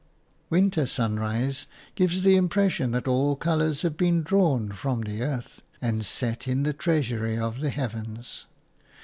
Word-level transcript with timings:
Winter 0.49 0.87
sunrise 0.87 1.67
gives 1.93 2.23
the 2.23 2.35
impression 2.35 2.89
that 2.89 3.07
all 3.07 3.35
colours 3.35 3.83
have 3.83 3.97
been 3.97 4.23
drawn 4.23 4.71
from 4.71 5.01
the 5.01 5.21
earth 5.21 5.61
and 5.79 6.03
set 6.03 6.47
in 6.47 6.63
the 6.63 6.73
treasury 6.73 7.37
of 7.37 7.59
the 7.59 7.69
heavens. 7.69 8.47